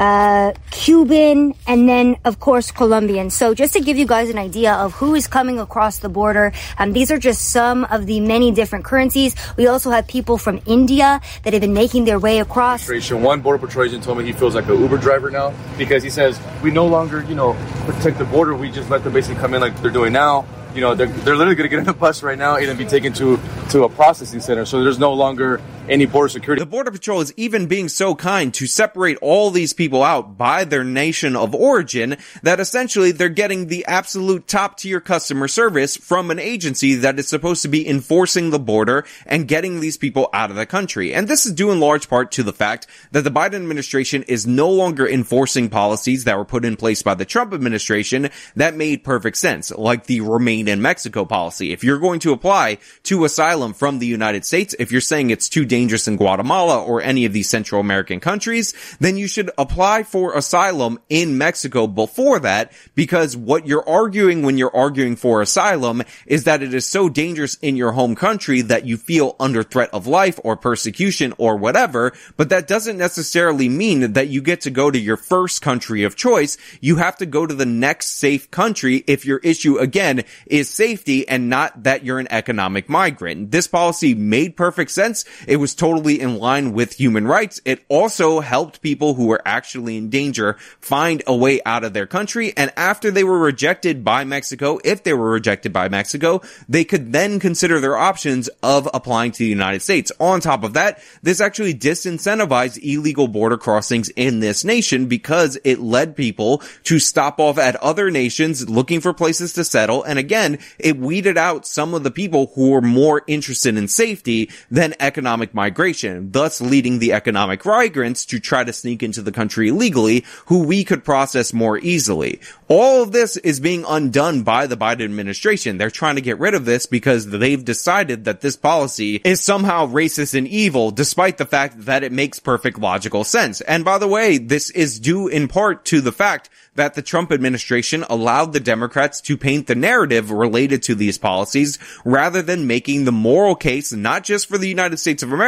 uh, 0.00 0.52
Cuban, 0.70 1.54
and 1.66 1.88
then 1.88 2.16
of 2.24 2.40
course 2.40 2.72
Colombian. 2.72 3.28
So 3.28 3.54
just 3.54 3.74
to 3.74 3.80
give 3.80 3.98
you 3.98 4.06
guys 4.06 4.30
an 4.30 4.38
idea 4.38 4.72
of 4.72 4.94
who 4.94 5.14
is 5.14 5.26
coming 5.28 5.60
across 5.60 5.98
the 5.98 6.08
border, 6.08 6.52
um, 6.78 6.94
these 6.94 7.10
are 7.12 7.18
just 7.18 7.50
some 7.50 7.84
of 7.84 8.06
the 8.06 8.18
many 8.18 8.50
different 8.50 8.86
currencies. 8.86 9.36
We 9.58 9.66
also 9.66 9.90
have 9.90 10.08
people 10.08 10.38
from 10.38 10.60
India 10.64 11.20
that 11.44 11.52
have 11.52 11.60
been 11.60 11.74
making 11.74 12.06
their 12.06 12.18
way 12.18 12.40
across. 12.40 12.88
One 12.88 13.42
border 13.42 13.58
patrol 13.58 13.84
agent 13.84 14.02
told 14.02 14.16
me 14.18 14.24
he 14.24 14.32
feels 14.32 14.54
like 14.54 14.66
an 14.68 14.80
Uber 14.80 14.96
driver 14.96 15.30
now 15.30 15.52
because 15.76 16.02
he 16.02 16.08
says 16.08 16.40
we 16.62 16.70
no 16.70 16.86
longer, 16.86 17.22
you 17.28 17.34
know, 17.34 17.52
protect 17.84 18.16
the 18.16 18.24
border. 18.24 18.56
We 18.56 18.70
just 18.70 18.88
let 18.88 19.04
them 19.04 19.12
basically 19.12 19.40
come 19.40 19.52
in 19.52 19.60
like 19.60 19.76
they're 19.82 19.90
doing 19.90 20.14
now 20.14 20.46
you 20.74 20.80
know, 20.80 20.94
they're, 20.94 21.08
they're 21.08 21.36
literally 21.36 21.56
going 21.56 21.68
to 21.68 21.76
get 21.76 21.82
in 21.82 21.88
a 21.88 21.92
bus 21.92 22.22
right 22.22 22.38
now 22.38 22.56
and 22.56 22.66
then 22.66 22.76
be 22.76 22.84
taken 22.84 23.12
to, 23.14 23.40
to 23.70 23.84
a 23.84 23.88
processing 23.88 24.40
center. 24.40 24.64
So 24.64 24.82
there's 24.82 24.98
no 24.98 25.12
longer 25.12 25.60
any 25.90 26.06
border 26.06 26.28
security. 26.28 26.60
The 26.60 26.66
Border 26.66 26.92
Patrol 26.92 27.20
is 27.20 27.34
even 27.36 27.66
being 27.66 27.88
so 27.88 28.14
kind 28.14 28.54
to 28.54 28.66
separate 28.66 29.18
all 29.20 29.50
these 29.50 29.72
people 29.72 30.02
out 30.02 30.38
by 30.38 30.64
their 30.64 30.84
nation 30.84 31.34
of 31.34 31.54
origin 31.54 32.16
that 32.42 32.60
essentially 32.60 33.10
they're 33.10 33.28
getting 33.28 33.66
the 33.66 33.84
absolute 33.86 34.46
top 34.46 34.78
tier 34.78 35.00
customer 35.00 35.48
service 35.48 35.96
from 35.96 36.30
an 36.30 36.38
agency 36.38 36.94
that 36.94 37.18
is 37.18 37.28
supposed 37.28 37.62
to 37.62 37.68
be 37.68 37.86
enforcing 37.86 38.50
the 38.50 38.58
border 38.58 39.04
and 39.26 39.48
getting 39.48 39.80
these 39.80 39.96
people 39.96 40.28
out 40.32 40.50
of 40.50 40.56
the 40.56 40.64
country. 40.64 41.12
And 41.12 41.26
this 41.26 41.44
is 41.44 41.52
due 41.52 41.72
in 41.72 41.80
large 41.80 42.08
part 42.08 42.30
to 42.32 42.44
the 42.44 42.52
fact 42.52 42.86
that 43.10 43.24
the 43.24 43.30
Biden 43.30 43.54
administration 43.54 44.22
is 44.24 44.46
no 44.46 44.70
longer 44.70 45.08
enforcing 45.08 45.68
policies 45.68 46.24
that 46.24 46.38
were 46.38 46.44
put 46.44 46.64
in 46.64 46.76
place 46.76 47.02
by 47.02 47.14
the 47.14 47.24
Trump 47.24 47.52
administration 47.52 48.30
that 48.54 48.76
made 48.76 49.02
perfect 49.02 49.36
sense, 49.36 49.72
like 49.72 50.06
the 50.06 50.20
remain 50.20 50.68
in 50.68 50.80
Mexico 50.80 51.24
policy. 51.24 51.72
If 51.72 51.82
you're 51.82 51.98
going 51.98 52.20
to 52.20 52.32
apply 52.32 52.78
to 53.04 53.24
asylum 53.24 53.72
from 53.72 53.98
the 53.98 54.06
United 54.06 54.44
States, 54.44 54.76
if 54.78 54.92
you're 54.92 55.00
saying 55.00 55.30
it's 55.30 55.48
too 55.48 55.64
dangerous 55.64 55.79
in 55.88 56.16
Guatemala 56.16 56.82
or 56.82 57.00
any 57.00 57.24
of 57.24 57.32
these 57.32 57.48
Central 57.48 57.80
American 57.80 58.20
countries, 58.20 58.74
then 59.00 59.16
you 59.16 59.26
should 59.26 59.50
apply 59.56 60.02
for 60.02 60.34
asylum 60.34 60.98
in 61.08 61.38
Mexico 61.38 61.86
before 61.86 62.38
that 62.40 62.72
because 62.94 63.36
what 63.36 63.66
you're 63.66 63.88
arguing 63.88 64.42
when 64.42 64.58
you're 64.58 64.74
arguing 64.76 65.16
for 65.16 65.40
asylum 65.40 66.02
is 66.26 66.44
that 66.44 66.62
it 66.62 66.74
is 66.74 66.86
so 66.86 67.08
dangerous 67.08 67.54
in 67.62 67.76
your 67.76 67.92
home 67.92 68.14
country 68.14 68.60
that 68.62 68.86
you 68.86 68.96
feel 68.96 69.36
under 69.40 69.62
threat 69.62 69.90
of 69.92 70.06
life 70.06 70.38
or 70.44 70.56
persecution 70.56 71.32
or 71.38 71.56
whatever, 71.56 72.12
but 72.36 72.50
that 72.50 72.66
doesn't 72.66 72.98
necessarily 72.98 73.68
mean 73.68 74.12
that 74.12 74.28
you 74.28 74.42
get 74.42 74.62
to 74.62 74.70
go 74.70 74.90
to 74.90 74.98
your 74.98 75.16
first 75.16 75.62
country 75.62 76.04
of 76.04 76.16
choice. 76.16 76.56
You 76.80 76.96
have 76.96 77.16
to 77.18 77.26
go 77.26 77.46
to 77.46 77.54
the 77.54 77.66
next 77.66 78.18
safe 78.18 78.50
country 78.50 79.02
if 79.06 79.24
your 79.24 79.38
issue 79.38 79.78
again 79.78 80.24
is 80.46 80.68
safety 80.68 81.28
and 81.28 81.48
not 81.48 81.84
that 81.84 82.04
you're 82.04 82.18
an 82.18 82.28
economic 82.30 82.88
migrant. 82.88 83.50
This 83.50 83.66
policy 83.66 84.14
made 84.14 84.56
perfect 84.56 84.90
sense. 84.90 85.24
It 85.46 85.56
was 85.56 85.69
totally 85.74 86.20
in 86.20 86.38
line 86.38 86.72
with 86.72 86.94
human 86.94 87.26
rights. 87.26 87.60
It 87.64 87.84
also 87.88 88.40
helped 88.40 88.82
people 88.82 89.14
who 89.14 89.26
were 89.26 89.42
actually 89.44 89.96
in 89.96 90.10
danger 90.10 90.54
find 90.80 91.22
a 91.26 91.36
way 91.36 91.60
out 91.64 91.84
of 91.84 91.92
their 91.92 92.06
country. 92.06 92.52
And 92.56 92.72
after 92.76 93.10
they 93.10 93.24
were 93.24 93.38
rejected 93.38 94.04
by 94.04 94.24
Mexico, 94.24 94.78
if 94.84 95.02
they 95.02 95.12
were 95.12 95.30
rejected 95.30 95.72
by 95.72 95.88
Mexico, 95.88 96.42
they 96.68 96.84
could 96.84 97.12
then 97.12 97.40
consider 97.40 97.80
their 97.80 97.96
options 97.96 98.48
of 98.62 98.88
applying 98.92 99.32
to 99.32 99.38
the 99.38 99.46
United 99.46 99.82
States. 99.82 100.12
On 100.20 100.40
top 100.40 100.64
of 100.64 100.74
that, 100.74 101.02
this 101.22 101.40
actually 101.40 101.74
disincentivized 101.74 102.82
illegal 102.82 103.28
border 103.28 103.58
crossings 103.58 104.08
in 104.10 104.40
this 104.40 104.64
nation 104.64 105.06
because 105.06 105.58
it 105.64 105.78
led 105.78 106.16
people 106.16 106.62
to 106.84 106.98
stop 106.98 107.38
off 107.40 107.58
at 107.58 107.76
other 107.76 108.10
nations 108.10 108.68
looking 108.68 109.00
for 109.00 109.12
places 109.12 109.52
to 109.54 109.64
settle. 109.64 110.02
And 110.02 110.18
again, 110.18 110.58
it 110.78 110.96
weeded 110.96 111.38
out 111.38 111.66
some 111.66 111.94
of 111.94 112.02
the 112.02 112.10
people 112.10 112.52
who 112.54 112.70
were 112.70 112.80
more 112.80 113.22
interested 113.26 113.76
in 113.76 113.88
safety 113.88 114.50
than 114.70 114.94
economic 115.00 115.54
migration, 115.60 116.32
thus 116.32 116.62
leading 116.62 117.00
the 117.00 117.12
economic 117.12 117.66
migrants 117.66 118.24
to 118.24 118.40
try 118.40 118.64
to 118.64 118.72
sneak 118.72 119.02
into 119.02 119.20
the 119.20 119.30
country 119.30 119.68
illegally, 119.68 120.24
who 120.46 120.64
we 120.64 120.84
could 120.84 121.04
process 121.04 121.52
more 121.52 121.76
easily. 121.76 122.40
All 122.68 123.02
of 123.02 123.12
this 123.12 123.36
is 123.36 123.60
being 123.60 123.84
undone 123.86 124.42
by 124.42 124.66
the 124.66 124.76
Biden 124.78 125.04
administration. 125.04 125.76
They're 125.76 125.90
trying 125.90 126.14
to 126.14 126.22
get 126.22 126.38
rid 126.38 126.54
of 126.54 126.64
this 126.64 126.86
because 126.86 127.26
they've 127.26 127.62
decided 127.62 128.24
that 128.24 128.40
this 128.40 128.56
policy 128.56 129.20
is 129.22 129.42
somehow 129.42 129.86
racist 129.86 130.34
and 130.34 130.48
evil, 130.48 130.90
despite 130.92 131.36
the 131.36 131.44
fact 131.44 131.84
that 131.84 132.04
it 132.04 132.12
makes 132.12 132.38
perfect 132.38 132.78
logical 132.78 133.22
sense. 133.24 133.60
And 133.60 133.84
by 133.84 133.98
the 133.98 134.08
way, 134.08 134.38
this 134.38 134.70
is 134.70 134.98
due 134.98 135.28
in 135.28 135.46
part 135.46 135.84
to 135.86 136.00
the 136.00 136.12
fact 136.12 136.48
that 136.76 136.94
the 136.94 137.02
Trump 137.02 137.32
administration 137.32 138.04
allowed 138.08 138.52
the 138.52 138.60
Democrats 138.60 139.20
to 139.20 139.36
paint 139.36 139.66
the 139.66 139.74
narrative 139.74 140.30
related 140.30 140.82
to 140.84 140.94
these 140.94 141.18
policies 141.18 141.78
rather 142.04 142.40
than 142.40 142.66
making 142.66 143.04
the 143.04 143.12
moral 143.12 143.56
case 143.56 143.92
not 143.92 144.24
just 144.24 144.48
for 144.48 144.56
the 144.56 144.68
United 144.68 144.98
States 144.98 145.22
of 145.22 145.32
America, 145.32 145.39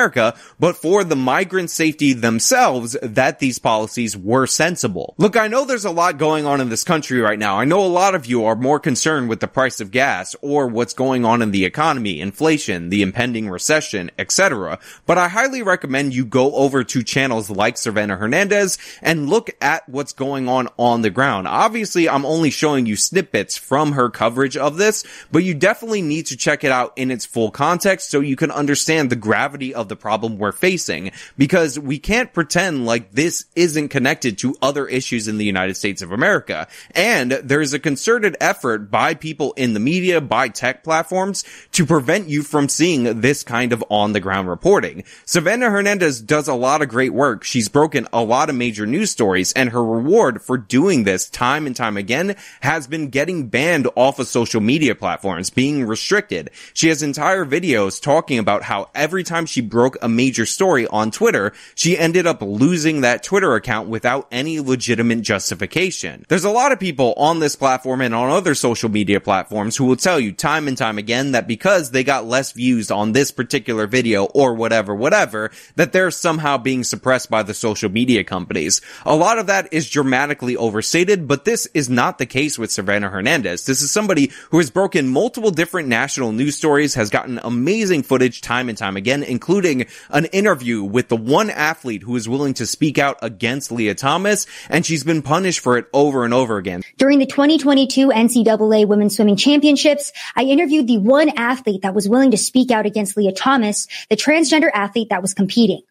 but 0.59 0.77
for 0.77 1.05
the 1.05 1.17
migrant 1.17 1.71
safety 1.71 2.13
themselves 2.13 2.97
that 3.03 3.39
these 3.39 3.59
policies 3.59 4.17
were 4.17 4.47
sensible. 4.47 5.15
Look, 5.19 5.37
I 5.37 5.49
know 5.49 5.65
there's 5.65 5.85
a 5.85 5.91
lot 5.91 6.19
going 6.19 6.47
on 6.47 6.61
in 6.61 6.69
this 6.69 6.85
country 6.85 7.21
right 7.21 7.39
now. 7.39 7.59
I 7.59 7.65
know 7.65 7.85
a 7.85 7.87
lot 7.87 8.15
of 8.15 8.27
you 8.27 8.45
are 8.45 8.57
more 8.57 8.81
concerned 8.81 9.29
with 9.29 9.41
the 9.41 9.49
price 9.49 9.81
of 9.81 9.91
gas 9.91 10.35
or 10.41 10.67
what's 10.67 10.95
going 10.95 11.25
on 11.25 11.43
in 11.43 11.51
the 11.51 11.65
economy, 11.65 12.21
inflation, 12.21 12.89
the 12.89 13.03
impending 13.03 13.49
recession, 13.49 14.11
etc. 14.19 14.79
But 15.07 15.19
I 15.19 15.29
highly 15.29 15.63
recommend 15.63 16.15
you 16.15 16.25
go 16.25 16.55
over 16.55 16.85
to 16.85 17.03
channels 17.03 17.51
like 17.51 17.77
Savannah 17.77 18.17
Hernandez 18.17 18.79
and 19.03 19.29
look 19.29 19.51
at 19.61 19.89
what's 19.89 20.13
going 20.13 20.49
on 20.49 20.69
on 20.79 21.03
the 21.03 21.11
ground. 21.11 21.49
Obviously, 21.49 22.09
I'm 22.09 22.25
only 22.25 22.51
showing 22.51 22.87
you 22.87 22.97
snippets 22.97 23.57
from 23.57 23.93
her 23.93 24.11
coverage 24.11 24.57
of 24.57 24.77
this, 24.77 25.05
but 25.31 25.45
you 25.45 25.55
definitely 25.55 26.03
need 26.03 26.27
to 26.27 26.37
check 26.37 26.65
it 26.65 26.73
out 26.73 26.93
in 26.97 27.11
its 27.11 27.27
full 27.27 27.51
context 27.51 28.11
so 28.11 28.21
you 28.21 28.37
can 28.37 28.51
understand 28.51 29.11
the 29.11 29.17
gravity 29.17 29.75
of 29.75 29.82
the 29.89 29.97
problem 29.97 30.39
we're 30.39 30.53
facing 30.53 31.13
because 31.37 31.79
we 31.79 31.99
can't 31.99 32.33
pretend 32.33 32.87
like 32.87 33.13
this 33.13 33.47
isn't 33.55 33.89
connected 33.89 34.39
to 34.39 34.57
other 34.63 34.87
issues 34.87 35.29
in 35.29 35.39
the 35.39 35.45
United 35.45 35.77
States 35.77 36.03
of 36.03 36.13
America. 36.13 36.69
And 36.95 37.33
there's 37.33 37.73
a 37.73 37.79
concerted 37.79 38.37
effort 38.41 38.91
by 38.91 39.15
people 39.15 39.53
in 39.55 39.75
the 39.75 39.81
media, 39.81 40.21
by 40.21 40.49
tech 40.49 40.85
platforms 40.85 41.45
to 41.73 41.87
prevent 41.87 42.29
you 42.29 42.43
from 42.43 42.69
seeing 42.69 43.21
this 43.21 43.43
kind 43.43 43.73
of 43.73 43.85
on 43.89 44.13
the 44.13 44.21
ground 44.21 44.49
reporting. 44.49 45.05
Savannah 45.25 45.71
Hernandez 45.71 46.21
does 46.21 46.49
a 46.49 46.55
lot 46.55 46.83
of 46.83 46.89
great 46.89 47.13
work. 47.13 47.45
She's 47.45 47.69
broken 47.69 48.07
a 48.13 48.23
lot 48.23 48.51
of 48.51 48.57
major 48.57 48.87
news 48.87 49.11
stories 49.11 49.53
and 49.53 49.71
her 49.71 49.85
reward 49.85 50.43
for 50.43 50.57
doing 50.57 51.05
this 51.05 51.29
time 51.29 51.67
and 51.67 51.75
time 51.75 51.97
again 51.97 52.37
has 52.61 52.87
been 52.87 53.09
getting 53.09 53.49
banned 53.49 53.89
off 53.97 54.19
of 54.19 54.27
social 54.27 54.61
media 54.61 54.95
platforms, 54.95 55.51
being 55.51 55.85
restricted. 55.85 56.51
She 56.75 56.89
has 56.89 57.03
entire 57.03 57.45
videos 57.45 58.01
talking 58.01 58.39
about 58.39 58.63
how 58.63 58.91
every 58.95 59.25
time 59.25 59.47
she 59.47 59.61
broke 59.73 59.97
a 60.03 60.09
major 60.09 60.45
story 60.45 60.87
on 60.87 61.11
Twitter, 61.11 61.51
she 61.75 61.99
ended 61.99 62.27
up 62.27 62.43
losing 62.43 63.01
that 63.01 63.23
Twitter 63.23 63.55
account 63.55 63.89
without 63.89 64.29
any 64.31 64.61
legitimate 64.61 65.23
justification. 65.23 66.27
There's 66.29 66.45
a 66.45 66.51
lot 66.51 66.73
of 66.73 66.79
people 66.79 67.15
on 67.17 67.41
this 67.41 67.57
platform 67.57 68.03
and 68.03 68.15
on 68.15 68.31
other 68.31 68.55
social 68.55 68.91
media 68.91 69.19
platforms 69.19 69.75
who 69.75 69.87
will 69.87 69.97
tell 69.97 70.21
you 70.21 70.31
time 70.31 70.69
and 70.69 70.77
time 70.77 70.99
again 70.99 71.33
that 71.33 71.49
because 71.49 71.91
they 71.91 72.05
got 72.05 72.27
less 72.27 72.53
views 72.53 72.91
on 72.91 73.13
this 73.13 73.31
particular 73.31 73.87
video 73.87 74.27
or 74.27 74.53
whatever, 74.53 74.95
whatever, 74.95 75.51
that 75.77 75.95
they're 75.95 76.11
somehow 76.11 76.59
being 76.59 76.85
suppressed 76.85 77.31
by 77.31 77.43
the 77.43 77.55
social 77.55 77.91
media 77.91 78.23
companies. 78.23 78.83
A 79.07 79.17
lot 79.17 79.39
of 79.39 79.47
that 79.47 79.73
is 79.73 79.89
dramatically 79.89 80.55
overstated, 80.55 81.27
but 81.27 81.47
this 81.47 81.67
is 81.73 81.89
not 81.89 82.19
the 82.19 82.27
case 82.27 82.59
with 82.59 82.71
Savannah 82.71 83.09
Hernandez. 83.09 83.65
This 83.65 83.81
is 83.81 83.91
somebody 83.91 84.31
who 84.51 84.59
has 84.59 84.71
broken 84.71 85.09
multiple 85.09 85.51
different 85.51 85.89
national 85.89 86.33
news 86.33 86.57
stories, 86.57 86.95
has 86.95 87.09
gotten 87.09 87.41
amazing 87.43 88.03
footage 88.03 88.43
time 88.43 88.69
and 88.69 88.77
time 88.77 88.99
again, 88.99 89.23
including 89.23 89.62
an 89.65 90.25
interview 90.27 90.83
with 90.83 91.09
the 91.09 91.17
one 91.17 91.51
athlete 91.51 92.03
who 92.03 92.17
is 92.17 92.29
willing 92.29 92.55
to 92.55 92.67
speak 92.67 92.99
out 92.99 93.19
against 93.23 93.73
Lia 93.73 93.95
Thomas, 93.95 94.47
and 94.69 94.85
she's 94.85 95.05
been 95.05 95.23
punished 95.23 95.61
for 95.61 95.77
it 95.77 95.87
over 95.93 96.25
and 96.25 96.35
over 96.35 96.57
again. 96.57 96.83
During 96.99 97.19
the 97.19 97.27
2022 97.27 98.09
NCAA 98.09 98.87
Women's 98.87 99.17
Swimming 99.17 99.37
Championships, 99.37 100.13
I 100.37 100.43
interviewed 100.43 100.87
the 100.87 100.99
one 100.99 101.31
athlete 101.37 101.83
that 101.83 101.95
was 101.95 102.09
willing 102.09 102.31
to 102.33 102.39
speak 102.39 102.71
out 102.71 102.87
against 102.87 103.17
Lia 103.17 103.33
Thomas, 103.33 103.87
the 104.11 104.17
transgender 104.17 104.71
athlete 104.73 105.09
that 105.11 105.23
was 105.23 105.35
competing. 105.35 105.83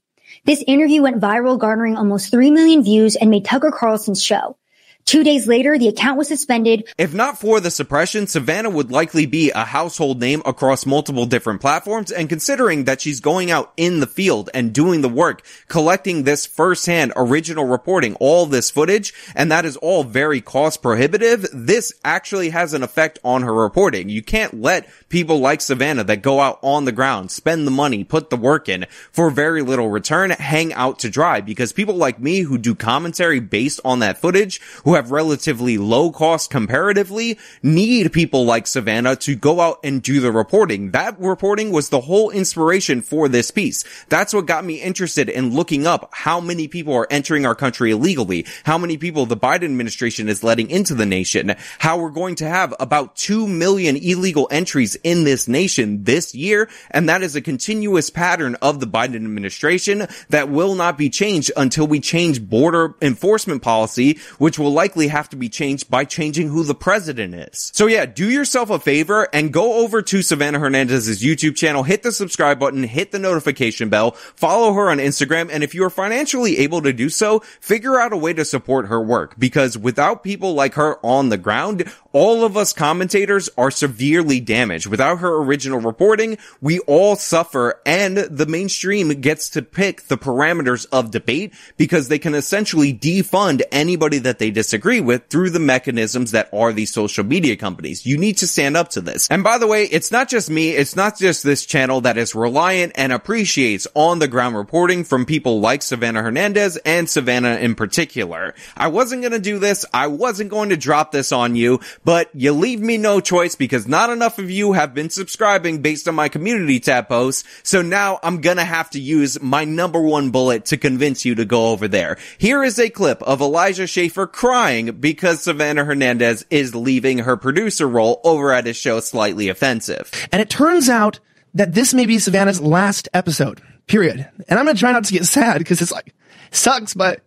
This 0.45 0.63
interview 0.65 1.03
went 1.03 1.21
viral, 1.21 1.59
garnering 1.59 1.97
almost 1.97 2.31
3 2.31 2.51
million 2.51 2.83
views 2.83 3.15
and 3.15 3.29
made 3.29 3.45
Tucker 3.45 3.71
Carlson's 3.71 4.23
show. 4.23 4.57
Two 5.05 5.23
days 5.23 5.47
later, 5.47 5.77
the 5.77 5.87
account 5.87 6.17
was 6.17 6.27
suspended. 6.27 6.87
If 6.97 7.13
not 7.13 7.39
for 7.39 7.59
the 7.59 7.71
suppression, 7.71 8.27
Savannah 8.27 8.69
would 8.69 8.91
likely 8.91 9.25
be 9.25 9.51
a 9.51 9.65
household 9.65 10.19
name 10.19 10.41
across 10.45 10.85
multiple 10.85 11.25
different 11.25 11.61
platforms. 11.61 12.11
And 12.11 12.29
considering 12.29 12.85
that 12.85 13.01
she's 13.01 13.19
going 13.19 13.51
out 13.51 13.73
in 13.77 13.99
the 13.99 14.07
field 14.07 14.49
and 14.53 14.73
doing 14.73 15.01
the 15.01 15.09
work, 15.09 15.43
collecting 15.67 16.23
this 16.23 16.45
firsthand 16.45 17.13
original 17.15 17.65
reporting, 17.65 18.15
all 18.15 18.45
this 18.45 18.71
footage, 18.71 19.13
and 19.35 19.51
that 19.51 19.65
is 19.65 19.77
all 19.77 20.03
very 20.03 20.41
cost 20.41 20.81
prohibitive, 20.81 21.45
this 21.53 21.93
actually 22.03 22.49
has 22.49 22.73
an 22.73 22.83
effect 22.83 23.19
on 23.23 23.43
her 23.43 23.53
reporting. 23.53 24.09
You 24.09 24.21
can't 24.21 24.61
let 24.61 24.89
people 25.11 25.39
like 25.39 25.61
Savannah 25.61 26.03
that 26.05 26.23
go 26.23 26.39
out 26.39 26.57
on 26.61 26.85
the 26.85 26.91
ground, 26.91 27.29
spend 27.29 27.67
the 27.67 27.71
money, 27.71 28.03
put 28.03 28.29
the 28.29 28.37
work 28.37 28.67
in 28.67 28.85
for 29.11 29.29
very 29.29 29.61
little 29.61 29.89
return, 29.89 30.31
hang 30.31 30.73
out 30.73 30.99
to 30.99 31.09
dry 31.09 31.41
because 31.41 31.73
people 31.73 31.95
like 31.95 32.19
me 32.19 32.39
who 32.39 32.57
do 32.57 32.73
commentary 32.73 33.39
based 33.39 33.79
on 33.85 33.99
that 33.99 34.17
footage, 34.17 34.59
who 34.83 34.95
have 34.95 35.11
relatively 35.11 35.77
low 35.77 36.11
cost 36.11 36.49
comparatively 36.49 37.37
need 37.61 38.11
people 38.13 38.45
like 38.45 38.65
Savannah 38.65 39.15
to 39.17 39.35
go 39.35 39.59
out 39.59 39.79
and 39.83 40.01
do 40.01 40.19
the 40.19 40.31
reporting. 40.31 40.91
That 40.91 41.19
reporting 41.19 41.71
was 41.71 41.89
the 41.89 42.01
whole 42.01 42.29
inspiration 42.31 43.01
for 43.01 43.27
this 43.27 43.51
piece. 43.51 43.83
That's 44.09 44.33
what 44.33 44.45
got 44.45 44.65
me 44.65 44.81
interested 44.81 45.29
in 45.29 45.53
looking 45.53 45.85
up 45.85 46.09
how 46.13 46.39
many 46.39 46.67
people 46.67 46.93
are 46.93 47.07
entering 47.09 47.45
our 47.45 47.55
country 47.55 47.91
illegally, 47.91 48.45
how 48.63 48.77
many 48.77 48.97
people 48.97 49.25
the 49.25 49.37
Biden 49.37 49.65
administration 49.65 50.29
is 50.29 50.43
letting 50.43 50.69
into 50.69 50.95
the 50.95 51.05
nation, 51.05 51.55
how 51.79 51.99
we're 51.99 52.09
going 52.09 52.35
to 52.35 52.47
have 52.47 52.73
about 52.79 53.15
2 53.17 53.47
million 53.47 53.97
illegal 53.97 54.47
entries 54.51 54.95
in 55.03 55.23
this 55.23 55.47
nation 55.47 56.03
this 56.03 56.33
year. 56.35 56.69
And 56.89 57.09
that 57.09 57.23
is 57.23 57.35
a 57.35 57.41
continuous 57.41 58.09
pattern 58.09 58.55
of 58.61 58.79
the 58.79 58.87
Biden 58.87 59.15
administration 59.15 60.07
that 60.29 60.49
will 60.49 60.75
not 60.75 60.97
be 60.97 61.09
changed 61.09 61.51
until 61.55 61.87
we 61.87 61.99
change 61.99 62.41
border 62.41 62.95
enforcement 63.01 63.61
policy, 63.61 64.19
which 64.37 64.59
will 64.59 64.71
likely 64.71 65.07
have 65.07 65.29
to 65.29 65.35
be 65.35 65.49
changed 65.49 65.89
by 65.89 66.05
changing 66.05 66.47
who 66.47 66.63
the 66.63 66.75
president 66.75 67.35
is. 67.35 67.71
So 67.73 67.87
yeah, 67.87 68.05
do 68.05 68.29
yourself 68.29 68.69
a 68.69 68.79
favor 68.79 69.27
and 69.33 69.53
go 69.53 69.83
over 69.83 70.01
to 70.01 70.21
Savannah 70.21 70.59
Hernandez's 70.59 71.21
YouTube 71.21 71.55
channel, 71.55 71.83
hit 71.83 72.03
the 72.03 72.11
subscribe 72.11 72.59
button, 72.59 72.83
hit 72.83 73.11
the 73.11 73.19
notification 73.19 73.89
bell, 73.89 74.11
follow 74.11 74.73
her 74.73 74.89
on 74.89 74.97
Instagram, 74.97 75.49
and 75.51 75.63
if 75.63 75.75
you 75.75 75.83
are 75.83 75.89
financially 75.89 76.59
able 76.59 76.81
to 76.81 76.93
do 76.93 77.09
so, 77.09 77.39
figure 77.59 77.99
out 77.99 78.13
a 78.13 78.17
way 78.17 78.33
to 78.33 78.45
support 78.45 78.87
her 78.87 79.01
work 79.01 79.37
because 79.37 79.77
without 79.77 80.23
people 80.23 80.53
like 80.53 80.75
her 80.75 80.97
on 81.05 81.29
the 81.29 81.37
ground, 81.37 81.91
all 82.13 82.43
of 82.43 82.57
us 82.57 82.73
commentators 82.73 83.49
are 83.57 83.71
severely 83.71 84.39
damaged. 84.39 84.87
Without 84.87 85.19
her 85.19 85.37
original 85.37 85.79
reporting, 85.79 86.37
we 86.61 86.79
all 86.79 87.15
suffer 87.15 87.79
and 87.85 88.17
the 88.17 88.45
mainstream 88.45 89.09
gets 89.21 89.49
to 89.49 89.61
pick 89.61 90.03
the 90.03 90.17
parameters 90.17 90.85
of 90.91 91.11
debate 91.11 91.53
because 91.77 92.07
they 92.07 92.19
can 92.19 92.35
essentially 92.35 92.93
defund 92.93 93.61
anybody 93.71 94.17
that 94.19 94.39
they 94.39 94.51
disagree 94.51 95.01
with 95.01 95.27
through 95.29 95.49
the 95.49 95.59
mechanisms 95.59 96.31
that 96.31 96.49
are 96.53 96.73
these 96.73 96.93
social 96.93 97.23
media 97.23 97.55
companies. 97.55 98.05
You 98.05 98.17
need 98.17 98.37
to 98.37 98.47
stand 98.47 98.77
up 98.77 98.89
to 98.89 99.01
this. 99.01 99.27
And 99.29 99.43
by 99.43 99.57
the 99.57 99.67
way, 99.67 99.85
it's 99.85 100.11
not 100.11 100.29
just 100.29 100.49
me. 100.49 100.71
It's 100.71 100.95
not 100.95 101.17
just 101.17 101.43
this 101.43 101.65
channel 101.65 102.01
that 102.01 102.17
is 102.17 102.35
reliant 102.35 102.93
and 102.95 103.13
appreciates 103.13 103.87
on 103.93 104.19
the 104.19 104.27
ground 104.27 104.55
reporting 104.55 105.03
from 105.03 105.25
people 105.25 105.59
like 105.59 105.81
Savannah 105.81 106.21
Hernandez 106.21 106.77
and 106.77 107.09
Savannah 107.09 107.55
in 107.55 107.75
particular. 107.75 108.53
I 108.75 108.87
wasn't 108.87 109.21
going 109.21 109.31
to 109.33 109.39
do 109.39 109.59
this. 109.59 109.85
I 109.93 110.07
wasn't 110.07 110.49
going 110.49 110.69
to 110.69 110.77
drop 110.77 111.11
this 111.11 111.31
on 111.31 111.55
you, 111.55 111.79
but 112.03 112.29
you 112.33 112.53
leave 112.53 112.79
me 112.79 112.97
no 112.97 113.19
choice 113.19 113.55
because 113.55 113.87
not 113.87 114.09
enough 114.09 114.39
of 114.39 114.49
you 114.49 114.73
have 114.73 114.93
been 114.93 115.09
subscribing 115.09 115.81
based 115.81 116.07
on 116.07 116.15
my 116.15 116.29
community 116.29 116.79
tab 116.79 117.07
posts. 117.07 117.43
So 117.63 117.81
now 117.81 118.19
I'm 118.23 118.41
going 118.41 118.57
to 118.57 118.63
have 118.63 118.89
to 118.91 118.99
use 118.99 119.41
my 119.41 119.65
number 119.65 120.01
one 120.01 120.31
bullet 120.31 120.65
to 120.65 120.77
convince 120.77 121.25
you 121.25 121.35
to 121.35 121.45
go 121.45 121.69
over 121.69 121.87
there. 121.87 122.17
Here 122.37 122.63
is 122.63 122.79
a 122.79 122.89
clip 122.89 123.21
of 123.23 123.41
Elijah 123.41 123.87
Schaffer 123.87 124.27
crying 124.27 124.61
crying 124.61 124.91
because 124.99 125.41
Savannah 125.41 125.85
Hernandez 125.85 126.45
is 126.49 126.75
leaving 126.75 127.19
her 127.19 127.37
producer 127.37 127.87
role 127.87 128.21
over 128.23 128.51
at 128.51 128.65
his 128.65 128.77
show 128.77 128.99
Slightly 128.99 129.49
Offensive. 129.49 130.11
And 130.31 130.41
it 130.41 130.49
turns 130.49 130.89
out 130.89 131.19
that 131.53 131.73
this 131.73 131.93
may 131.93 132.05
be 132.05 132.19
Savannah's 132.19 132.61
last 132.61 133.09
episode. 133.13 133.61
Period. 133.87 134.27
And 134.47 134.59
I'm 134.59 134.65
going 134.65 134.75
to 134.75 134.79
try 134.79 134.91
not 134.91 135.05
to 135.05 135.13
get 135.13 135.25
sad 135.25 135.59
because 135.59 135.81
it's 135.81 135.91
like, 135.91 136.13
sucks, 136.51 136.93
but. 136.93 137.21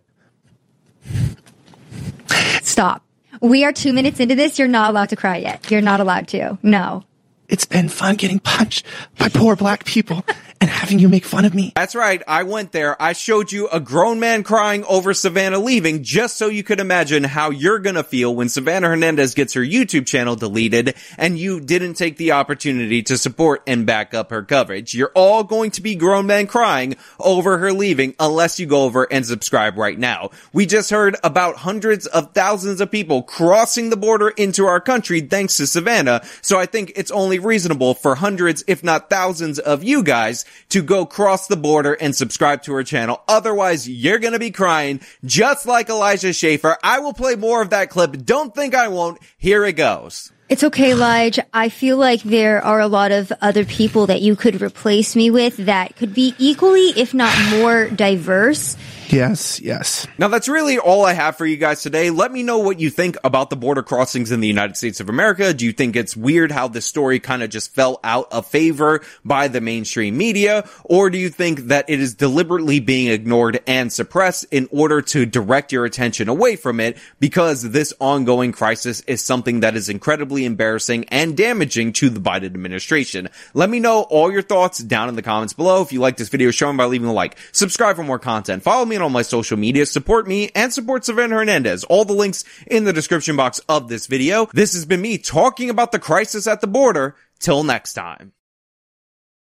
Stop. 2.61 3.04
We 3.41 3.63
are 3.65 3.73
two 3.73 3.93
minutes 3.93 4.19
into 4.19 4.35
this. 4.35 4.59
You're 4.59 4.67
not 4.67 4.89
allowed 4.89 5.09
to 5.09 5.15
cry 5.15 5.37
yet. 5.37 5.69
You're 5.71 5.81
not 5.81 5.99
allowed 5.99 6.27
to. 6.29 6.57
No. 6.63 7.03
It's 7.47 7.65
been 7.65 7.89
fun 7.89 8.15
getting 8.15 8.39
punched 8.39 8.85
by 9.17 9.29
poor 9.29 9.55
black 9.55 9.85
people 9.85 10.25
and 10.61 10.69
having 10.69 10.99
you 10.99 11.09
make 11.09 11.25
fun 11.25 11.45
of 11.45 11.53
me. 11.53 11.73
That's 11.75 11.95
right. 11.95 12.21
I 12.27 12.43
went 12.43 12.71
there. 12.71 13.01
I 13.01 13.13
showed 13.13 13.51
you 13.51 13.67
a 13.67 13.79
grown 13.79 14.19
man 14.19 14.43
crying 14.43 14.83
over 14.85 15.13
Savannah 15.13 15.59
leaving 15.59 16.03
just 16.03 16.37
so 16.37 16.47
you 16.47 16.63
could 16.63 16.79
imagine 16.79 17.23
how 17.23 17.49
you're 17.49 17.79
going 17.79 17.95
to 17.95 18.03
feel 18.03 18.33
when 18.33 18.49
Savannah 18.49 18.87
Hernandez 18.87 19.33
gets 19.33 19.53
her 19.53 19.61
YouTube 19.61 20.05
channel 20.05 20.35
deleted 20.35 20.95
and 21.17 21.37
you 21.37 21.59
didn't 21.59 21.95
take 21.95 22.17
the 22.17 22.31
opportunity 22.31 23.03
to 23.03 23.17
support 23.17 23.63
and 23.67 23.85
back 23.85 24.13
up 24.13 24.31
her 24.31 24.43
coverage. 24.43 24.93
You're 24.93 25.11
all 25.13 25.43
going 25.43 25.71
to 25.71 25.81
be 25.81 25.95
grown 25.95 26.27
men 26.27 26.47
crying 26.47 26.95
over 27.19 27.57
her 27.57 27.73
leaving 27.73 28.15
unless 28.19 28.59
you 28.59 28.65
go 28.65 28.83
over 28.83 29.03
and 29.11 29.25
subscribe 29.25 29.77
right 29.77 29.99
now. 29.99 30.29
We 30.53 30.65
just 30.65 30.89
heard 30.89 31.17
about 31.23 31.57
hundreds 31.57 32.07
of 32.07 32.33
thousands 32.33 32.81
of 32.81 32.91
people 32.91 33.23
crossing 33.23 33.89
the 33.89 33.97
border 33.97 34.29
into 34.29 34.65
our 34.65 34.79
country 34.79 35.21
thanks 35.21 35.57
to 35.57 35.67
Savannah. 35.67 36.21
So 36.41 36.57
I 36.57 36.65
think 36.65 36.93
it's 36.95 37.11
only 37.11 37.39
reasonable 37.39 37.93
for 37.93 38.15
hundreds, 38.15 38.63
if 38.67 38.83
not 38.83 39.09
thousands 39.09 39.59
of 39.59 39.83
you 39.83 40.03
guys 40.03 40.45
to 40.69 40.81
go 40.81 41.05
cross 41.05 41.47
the 41.47 41.55
border 41.55 41.93
and 41.93 42.15
subscribe 42.15 42.63
to 42.63 42.73
her 42.73 42.83
channel. 42.83 43.21
Otherwise, 43.27 43.87
you're 43.89 44.19
gonna 44.19 44.39
be 44.39 44.51
crying 44.51 45.01
just 45.23 45.65
like 45.65 45.89
Elijah 45.89 46.33
Schaffer. 46.33 46.77
I 46.83 46.99
will 46.99 47.13
play 47.13 47.35
more 47.35 47.61
of 47.61 47.69
that 47.71 47.89
clip. 47.89 48.25
Don't 48.25 48.53
think 48.53 48.75
I 48.75 48.87
won't. 48.87 49.19
Here 49.37 49.65
it 49.65 49.73
goes. 49.73 50.31
It's 50.47 50.63
okay, 50.63 50.93
Lige. 50.93 51.39
I 51.53 51.69
feel 51.69 51.97
like 51.97 52.21
there 52.21 52.63
are 52.63 52.79
a 52.79 52.87
lot 52.87 53.11
of 53.11 53.33
other 53.41 53.65
people 53.65 54.05
that 54.07 54.21
you 54.21 54.35
could 54.35 54.61
replace 54.61 55.15
me 55.15 55.31
with 55.31 55.57
that 55.57 55.95
could 55.95 56.13
be 56.13 56.35
equally, 56.37 56.89
if 56.89 57.15
not 57.15 57.35
more 57.49 57.89
diverse. 57.89 58.77
Yes, 59.09 59.59
yes. 59.59 60.07
Now 60.17 60.29
that's 60.29 60.47
really 60.47 60.79
all 60.79 61.05
I 61.05 61.13
have 61.13 61.37
for 61.37 61.45
you 61.45 61.57
guys 61.57 61.81
today. 61.81 62.09
Let 62.09 62.31
me 62.31 62.41
know 62.41 62.57
what 62.57 62.79
you 62.79 62.89
think 62.89 63.17
about 63.23 63.49
the 63.49 63.55
border 63.55 63.83
crossings 63.83 64.31
in 64.31 64.39
the 64.39 64.47
United 64.47 64.77
States 64.77 64.99
of 64.99 65.09
America. 65.09 65.53
Do 65.53 65.65
you 65.65 65.73
think 65.73 65.95
it's 65.95 66.17
weird 66.17 66.51
how 66.51 66.67
this 66.67 66.85
story 66.85 67.19
kind 67.19 67.43
of 67.43 67.51
just 67.51 67.73
fell 67.73 67.99
out 68.03 68.31
of 68.31 68.47
favor 68.47 69.01
by 69.23 69.47
the 69.47 69.61
mainstream 69.61 70.17
media? 70.17 70.67
Or 70.83 71.09
do 71.09 71.19
you 71.19 71.29
think 71.29 71.61
that 71.67 71.89
it 71.89 71.99
is 71.99 72.15
deliberately 72.15 72.79
being 72.79 73.07
ignored 73.07 73.61
and 73.67 73.93
suppressed 73.93 74.45
in 74.51 74.67
order 74.71 75.01
to 75.03 75.25
direct 75.25 75.71
your 75.71 75.85
attention 75.85 76.27
away 76.27 76.55
from 76.55 76.79
it 76.79 76.97
because 77.19 77.61
this 77.61 77.93
ongoing 77.99 78.51
crisis 78.51 79.01
is 79.01 79.23
something 79.23 79.59
that 79.59 79.75
is 79.75 79.87
incredibly 79.87 80.45
embarrassing 80.45 81.05
and 81.09 81.37
damaging 81.37 81.93
to 81.93 82.09
the 82.09 82.19
Biden 82.19 82.45
administration? 82.45 83.29
Let 83.53 83.69
me 83.69 83.79
know 83.79 84.01
all 84.01 84.31
your 84.31 84.41
thoughts 84.41 84.79
down 84.79 85.09
in 85.09 85.15
the 85.15 85.21
comments 85.21 85.53
below. 85.53 85.83
If 85.83 85.93
you 85.93 85.99
like 85.99 86.17
this 86.17 86.29
video, 86.29 86.49
show 86.49 86.67
them 86.67 86.77
by 86.77 86.85
leaving 86.85 87.07
a 87.07 87.13
like. 87.13 87.37
Subscribe 87.51 87.95
for 87.95 88.03
more 88.03 88.19
content. 88.19 88.63
Follow 88.63 88.83
me 88.85 88.94
on 88.95 89.01
all 89.01 89.09
my 89.09 89.21
social 89.21 89.57
media, 89.57 89.85
support 89.85 90.27
me, 90.27 90.51
and 90.55 90.71
support 90.73 91.05
Savannah 91.05 91.35
Hernandez. 91.35 91.83
All 91.85 92.05
the 92.05 92.13
links 92.13 92.43
in 92.67 92.83
the 92.83 92.93
description 92.93 93.35
box 93.35 93.59
of 93.69 93.87
this 93.89 94.07
video. 94.07 94.47
This 94.53 94.73
has 94.73 94.85
been 94.85 95.01
me 95.01 95.17
talking 95.17 95.69
about 95.69 95.91
the 95.91 95.99
crisis 95.99 96.47
at 96.47 96.61
the 96.61 96.67
border. 96.67 97.15
Till 97.39 97.63
next 97.63 97.93
time. 97.93 98.31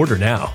Order 0.00 0.16
now. 0.16 0.54